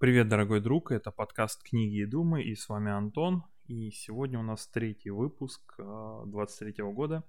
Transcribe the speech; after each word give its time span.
Привет, 0.00 0.28
дорогой 0.28 0.62
друг, 0.62 0.92
это 0.92 1.10
подкаст 1.10 1.62
«Книги 1.62 1.96
и 2.00 2.06
думы» 2.06 2.42
и 2.42 2.54
с 2.54 2.70
вами 2.70 2.90
Антон. 2.90 3.44
И 3.66 3.90
сегодня 3.90 4.38
у 4.38 4.42
нас 4.42 4.66
третий 4.66 5.10
выпуск 5.10 5.74
23 5.76 6.74
э, 6.78 6.90
года. 6.90 7.22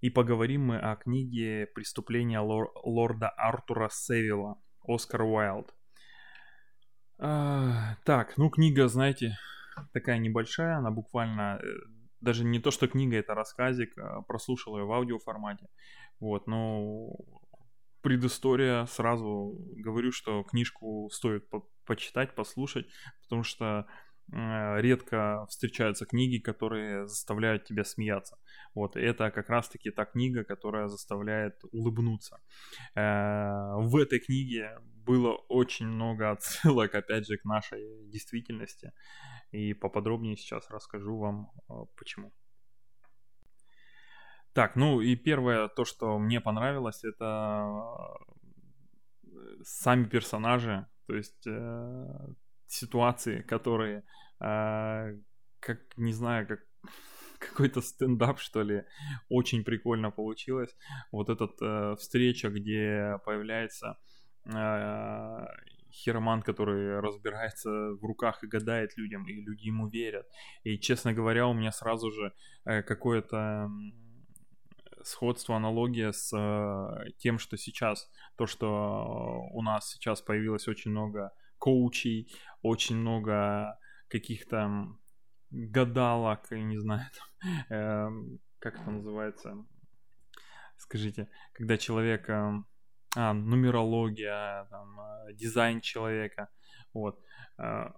И 0.00 0.08
поговорим 0.08 0.64
мы 0.64 0.78
о 0.78 0.94
книге 0.94 1.66
«Преступление 1.74 2.38
лор- 2.38 2.70
лорда 2.84 3.28
Артура 3.30 3.88
Севилла» 3.90 4.62
Оскар 4.86 5.22
Уайлд. 5.22 5.74
А, 7.18 7.96
так, 8.04 8.36
ну 8.36 8.48
книга, 8.48 8.86
знаете, 8.86 9.36
такая 9.92 10.18
небольшая, 10.18 10.76
она 10.76 10.92
буквально 10.92 11.58
э, 11.60 11.66
даже 12.20 12.44
не 12.44 12.60
то, 12.60 12.70
что 12.70 12.86
книга, 12.86 13.16
это 13.16 13.34
рассказик, 13.34 13.98
а 13.98 14.22
прослушал 14.22 14.78
ее 14.78 14.84
в 14.84 14.92
аудиоформате. 14.92 15.66
Вот, 16.20 16.46
но 16.46 17.10
предыстория, 18.06 18.86
сразу 18.86 19.58
говорю, 19.84 20.12
что 20.12 20.44
книжку 20.44 21.10
стоит 21.12 21.50
по 21.50 21.68
почитать, 21.86 22.36
послушать, 22.36 22.86
потому 23.22 23.42
что 23.42 23.84
э, 24.32 24.80
редко 24.80 25.44
встречаются 25.48 26.06
книги, 26.06 26.38
которые 26.38 27.08
заставляют 27.08 27.64
тебя 27.64 27.82
смеяться. 27.82 28.36
Вот, 28.74 28.96
это 28.96 29.32
как 29.32 29.50
раз-таки 29.50 29.90
та 29.90 30.04
книга, 30.04 30.44
которая 30.44 30.86
заставляет 30.86 31.54
улыбнуться. 31.72 32.38
Э, 32.94 33.74
в 33.78 33.96
этой 33.96 34.20
книге 34.20 34.78
было 35.04 35.32
очень 35.48 35.88
много 35.88 36.30
отсылок, 36.36 36.94
опять 36.94 37.26
же, 37.26 37.38
к 37.38 37.44
нашей 37.44 38.08
действительности. 38.08 38.92
И 39.50 39.74
поподробнее 39.74 40.36
сейчас 40.36 40.70
расскажу 40.70 41.18
вам, 41.18 41.50
э, 41.68 41.72
почему. 41.96 42.32
Так, 44.56 44.74
ну 44.74 45.02
и 45.02 45.16
первое, 45.16 45.68
то, 45.68 45.84
что 45.84 46.18
мне 46.18 46.40
понравилось, 46.40 47.04
это 47.04 47.74
э, 49.22 49.28
сами 49.62 50.04
персонажи, 50.04 50.86
то 51.06 51.14
есть 51.14 51.46
э, 51.46 52.06
ситуации, 52.66 53.42
которые, 53.42 54.02
э, 54.40 55.20
как, 55.60 55.78
не 55.98 56.14
знаю, 56.14 56.46
как 56.46 56.60
какой-то 57.38 57.82
стендап, 57.82 58.38
что 58.38 58.62
ли, 58.62 58.84
очень 59.28 59.62
прикольно 59.62 60.10
получилось. 60.10 60.74
Вот 61.12 61.28
эта 61.28 61.44
э, 61.44 61.96
встреча, 61.96 62.48
где 62.48 63.18
появляется 63.26 63.98
э, 64.46 65.46
хироман, 65.92 66.40
который 66.40 67.00
разбирается 67.00 67.68
в 67.70 68.02
руках 68.02 68.42
и 68.42 68.46
гадает 68.46 68.96
людям, 68.96 69.28
и 69.28 69.34
люди 69.34 69.66
ему 69.66 69.88
верят. 69.88 70.26
И, 70.62 70.78
честно 70.78 71.12
говоря, 71.12 71.46
у 71.46 71.52
меня 71.52 71.72
сразу 71.72 72.10
же 72.10 72.32
э, 72.64 72.82
какое-то 72.82 73.68
сходство, 75.06 75.56
аналогия 75.56 76.12
с 76.12 76.36
э, 76.36 77.10
тем, 77.18 77.38
что 77.38 77.56
сейчас, 77.56 78.10
то, 78.36 78.46
что 78.46 79.48
у 79.52 79.62
нас 79.62 79.90
сейчас 79.90 80.20
появилось 80.20 80.68
очень 80.68 80.90
много 80.90 81.32
коучей, 81.58 82.32
очень 82.62 82.96
много 82.96 83.78
каких-то 84.08 84.88
гадалок, 85.50 86.50
не 86.50 86.78
знаю, 86.78 87.06
там, 87.16 87.52
э, 87.70 88.38
как 88.58 88.80
это 88.80 88.90
называется, 88.90 89.64
скажите, 90.76 91.28
когда 91.52 91.76
человек, 91.78 92.28
э, 92.28 92.62
а, 93.16 93.32
нумерология, 93.32 94.66
там, 94.70 95.00
э, 95.00 95.32
дизайн 95.34 95.80
человека, 95.80 96.48
вот, 96.92 97.18
э, 97.58 97.90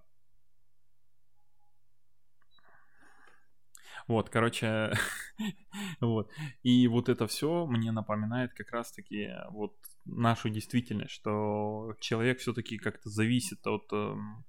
Вот, 4.09 4.31
короче, 4.31 4.91
вот. 6.01 6.31
И 6.63 6.87
вот 6.87 7.09
это 7.09 7.27
все 7.27 7.67
мне 7.67 7.91
напоминает 7.91 8.55
как 8.55 8.71
раз-таки 8.71 9.29
вот 9.51 9.75
нашу 10.03 10.49
действительность, 10.49 11.11
что 11.11 11.93
человек 11.99 12.39
все-таки 12.39 12.79
как-то 12.79 13.11
зависит 13.11 13.67
от 13.67 13.85
эм, 13.93 14.43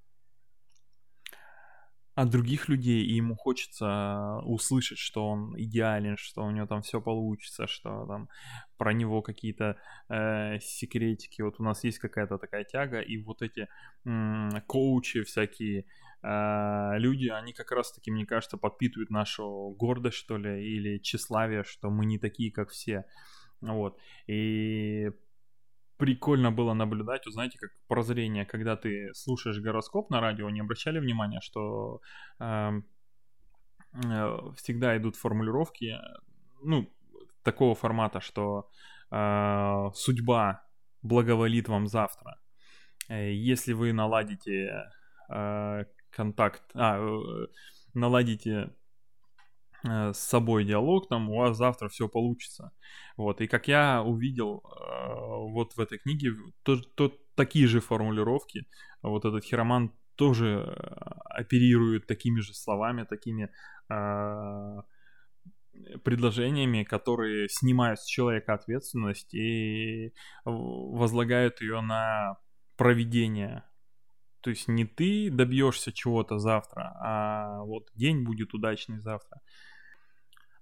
от 2.22 2.30
других 2.30 2.68
людей, 2.68 3.02
и 3.04 3.14
ему 3.14 3.34
хочется 3.34 4.40
услышать, 4.44 4.98
что 4.98 5.26
он 5.26 5.54
идеален, 5.56 6.16
что 6.16 6.44
у 6.44 6.50
него 6.50 6.66
там 6.66 6.82
все 6.82 7.00
получится, 7.00 7.66
что 7.66 8.06
там 8.06 8.28
про 8.76 8.92
него 8.92 9.22
какие-то 9.22 9.76
э, 10.08 10.58
секретики. 10.60 11.42
Вот 11.42 11.60
у 11.60 11.62
нас 11.62 11.84
есть 11.84 11.98
какая-то 11.98 12.38
такая 12.38 12.64
тяга, 12.64 13.00
и 13.00 13.16
вот 13.22 13.42
эти 13.42 13.68
э, 14.04 14.60
коучи 14.66 15.22
всякие, 15.22 15.84
э, 16.22 16.98
люди, 16.98 17.28
они 17.28 17.52
как 17.52 17.72
раз-таки, 17.72 18.10
мне 18.10 18.26
кажется, 18.26 18.58
подпитывают 18.58 19.10
нашу 19.10 19.74
гордость, 19.78 20.16
что 20.16 20.36
ли, 20.36 20.76
или 20.76 20.98
тщеславие, 20.98 21.64
что 21.64 21.90
мы 21.90 22.06
не 22.06 22.18
такие, 22.18 22.52
как 22.52 22.70
все. 22.70 23.04
Вот. 23.60 23.98
И 24.26 25.10
прикольно 26.00 26.50
было 26.50 26.74
наблюдать, 26.74 27.26
вот 27.26 27.34
знаете, 27.34 27.58
как 27.58 27.70
прозрение, 27.86 28.46
когда 28.46 28.76
ты 28.76 29.12
слушаешь 29.14 29.60
гороскоп 29.60 30.10
на 30.10 30.20
радио, 30.20 30.50
не 30.50 30.60
обращали 30.60 30.98
внимания, 30.98 31.40
что 31.42 32.00
э, 32.40 32.70
э, 34.04 34.36
всегда 34.56 34.96
идут 34.96 35.16
формулировки, 35.16 35.98
ну, 36.62 36.90
такого 37.42 37.74
формата, 37.74 38.20
что 38.20 38.70
э, 39.10 39.90
судьба 39.94 40.62
благоволит 41.02 41.68
вам 41.68 41.86
завтра. 41.86 42.40
Э, 43.08 43.32
если 43.32 43.74
вы 43.74 43.92
наладите 43.92 44.90
э, 45.28 45.84
контакт, 46.10 46.62
а, 46.74 46.98
э, 46.98 47.46
наладите 47.94 48.70
с 49.84 50.18
собой 50.18 50.64
диалог, 50.64 51.08
там 51.08 51.30
у 51.30 51.38
вас 51.38 51.56
завтра 51.56 51.88
все 51.88 52.08
получится. 52.08 52.72
Вот, 53.16 53.40
и 53.40 53.46
как 53.46 53.68
я 53.68 54.02
увидел 54.02 54.62
э, 54.64 55.50
вот 55.52 55.72
в 55.74 55.80
этой 55.80 55.98
книге, 55.98 56.32
то, 56.62 56.76
то, 56.76 57.12
такие 57.34 57.66
же 57.66 57.80
формулировки, 57.80 58.66
вот 59.02 59.24
этот 59.24 59.44
хироман 59.44 59.92
тоже 60.16 60.76
оперирует 61.24 62.06
такими 62.06 62.40
же 62.40 62.52
словами, 62.52 63.04
такими 63.04 63.50
э, 63.88 64.82
предложениями, 66.04 66.84
которые 66.84 67.48
снимают 67.48 68.00
с 68.00 68.06
человека 68.06 68.54
ответственность 68.54 69.32
и 69.34 70.12
возлагают 70.44 71.62
ее 71.62 71.80
на 71.80 72.36
проведение 72.76 73.64
то 74.40 74.50
есть 74.50 74.68
не 74.68 74.84
ты 74.84 75.30
добьешься 75.30 75.92
чего-то 75.92 76.38
завтра, 76.38 76.96
а 77.00 77.62
вот 77.64 77.88
день 77.94 78.24
будет 78.24 78.54
удачный 78.54 79.00
завтра. 79.00 79.40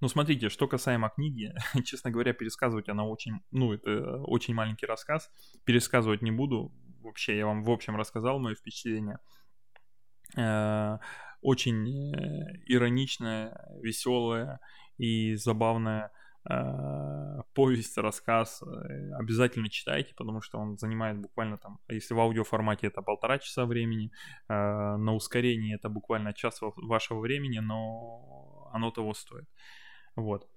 Ну, 0.01 0.09
смотрите, 0.09 0.49
что 0.49 0.69
касаемо 0.69 1.09
книги, 1.09 1.53
честно 1.85 2.11
говоря, 2.11 2.33
пересказывать 2.33 2.89
она 2.89 3.05
очень, 3.05 3.41
ну, 3.51 3.73
это 3.73 4.23
очень 4.23 4.55
маленький 4.55 4.87
рассказ, 4.87 5.31
пересказывать 5.65 6.23
не 6.23 6.31
буду, 6.31 6.73
вообще 7.01 7.37
я 7.37 7.47
вам 7.47 7.65
в 7.65 7.71
общем 7.71 7.97
рассказал 7.97 8.39
мое 8.39 8.55
впечатление. 8.55 9.19
Э, 10.37 10.99
очень 11.41 12.15
э, 12.15 12.63
ироничная, 12.67 13.61
веселая 13.81 14.61
и 14.99 15.35
забавная 15.35 16.13
повесть, 17.55 17.99
рассказ, 17.99 18.63
э, 18.63 19.13
обязательно 19.19 19.69
читайте, 19.69 20.15
потому 20.15 20.41
что 20.41 20.59
он 20.59 20.79
занимает 20.79 21.19
буквально 21.19 21.59
там, 21.59 21.79
если 21.89 22.15
в 22.15 22.21
аудиоформате 22.21 22.87
это 22.87 23.03
полтора 23.03 23.39
часа 23.39 23.67
времени, 23.67 24.11
э, 24.49 24.55
на 24.55 25.15
ускорении 25.15 25.75
это 25.75 25.89
буквально 25.89 26.33
час 26.33 26.61
вашего 26.61 27.21
времени, 27.21 27.59
но 27.59 28.71
оно 28.73 28.91
того 28.91 29.15
стоит. 29.15 29.49
Вот. 30.17 30.49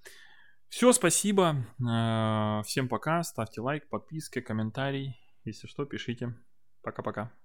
Все, 0.69 0.94
спасибо. 0.94 1.66
Всем 2.66 2.88
пока. 2.88 3.23
Ставьте 3.23 3.59
лайк, 3.59 3.90
подписка, 3.90 4.41
комментарий. 4.41 5.19
Если 5.44 5.68
что, 5.68 5.85
пишите. 5.85 6.34
Пока-пока. 6.81 7.41